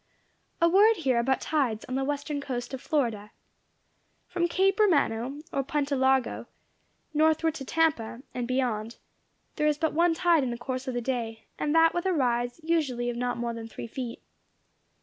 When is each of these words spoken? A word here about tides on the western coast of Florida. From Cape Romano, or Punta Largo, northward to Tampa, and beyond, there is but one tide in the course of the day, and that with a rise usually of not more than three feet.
A 0.59 0.67
word 0.67 0.95
here 0.97 1.19
about 1.19 1.41
tides 1.41 1.85
on 1.85 1.93
the 1.93 2.03
western 2.03 2.41
coast 2.41 2.73
of 2.73 2.81
Florida. 2.81 3.29
From 4.27 4.47
Cape 4.47 4.79
Romano, 4.79 5.41
or 5.53 5.61
Punta 5.61 5.95
Largo, 5.95 6.47
northward 7.13 7.53
to 7.53 7.65
Tampa, 7.65 8.23
and 8.33 8.47
beyond, 8.47 8.97
there 9.57 9.67
is 9.67 9.77
but 9.77 9.93
one 9.93 10.15
tide 10.15 10.41
in 10.41 10.49
the 10.49 10.57
course 10.57 10.87
of 10.87 10.95
the 10.95 11.01
day, 11.01 11.45
and 11.59 11.75
that 11.75 11.93
with 11.93 12.07
a 12.07 12.13
rise 12.13 12.59
usually 12.63 13.11
of 13.11 13.15
not 13.15 13.37
more 13.37 13.53
than 13.53 13.67
three 13.67 13.85
feet. 13.85 14.19